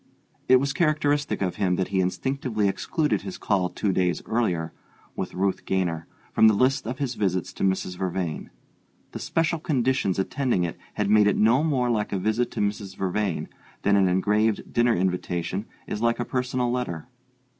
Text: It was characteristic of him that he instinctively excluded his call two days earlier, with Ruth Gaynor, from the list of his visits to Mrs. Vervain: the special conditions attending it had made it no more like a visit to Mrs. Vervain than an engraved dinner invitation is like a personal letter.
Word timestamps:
It 0.49 0.55
was 0.55 0.73
characteristic 0.73 1.43
of 1.43 1.57
him 1.57 1.75
that 1.75 1.89
he 1.89 1.99
instinctively 1.99 2.67
excluded 2.67 3.21
his 3.21 3.37
call 3.37 3.69
two 3.69 3.91
days 3.91 4.23
earlier, 4.25 4.73
with 5.15 5.35
Ruth 5.35 5.63
Gaynor, 5.63 6.07
from 6.33 6.47
the 6.47 6.55
list 6.55 6.87
of 6.87 6.97
his 6.97 7.13
visits 7.13 7.53
to 7.53 7.63
Mrs. 7.63 7.97
Vervain: 7.99 8.49
the 9.11 9.19
special 9.19 9.59
conditions 9.59 10.17
attending 10.17 10.63
it 10.63 10.75
had 10.95 11.11
made 11.11 11.27
it 11.27 11.37
no 11.37 11.63
more 11.63 11.91
like 11.91 12.11
a 12.11 12.17
visit 12.17 12.49
to 12.49 12.61
Mrs. 12.61 12.95
Vervain 12.97 13.47
than 13.83 13.95
an 13.95 14.07
engraved 14.07 14.73
dinner 14.73 14.95
invitation 14.95 15.67
is 15.85 16.01
like 16.01 16.19
a 16.19 16.25
personal 16.25 16.71
letter. 16.71 17.07